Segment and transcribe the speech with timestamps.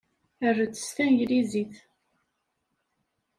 [0.47, 1.75] Err-d s tanglizit.